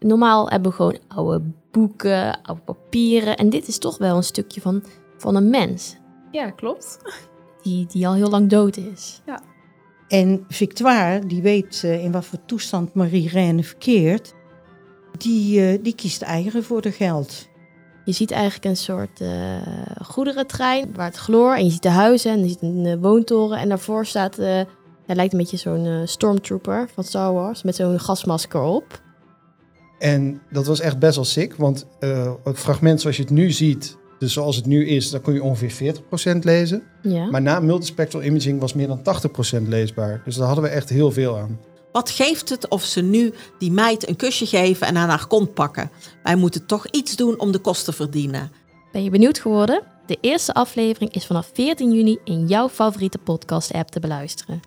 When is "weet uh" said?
11.42-12.04